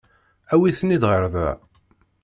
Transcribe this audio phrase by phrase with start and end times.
[0.53, 1.49] Awi-ten-id ɣer da.